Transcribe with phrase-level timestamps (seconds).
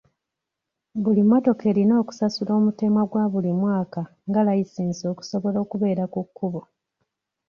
[1.03, 6.61] Buli mmotoka erina okusasula omutemwa gwa buli mwaka nga layisinsi okusobola okubeera ku kkubo.